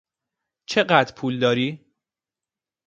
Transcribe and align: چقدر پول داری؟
چقدر 0.65 1.11
پول 1.15 1.39
داری؟ 1.39 1.85